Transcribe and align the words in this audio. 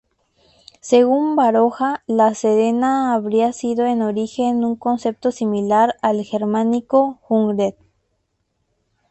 Según 0.81 1.35
Baroja 1.35 2.01
la 2.07 2.33
cendea 2.33 3.13
habría 3.13 3.53
sido 3.53 3.85
en 3.85 4.01
origen 4.01 4.65
un 4.65 4.75
concepto 4.75 5.31
similar 5.31 5.93
al 6.01 6.23
germánico 6.23 7.19
"hundred". 7.29 7.75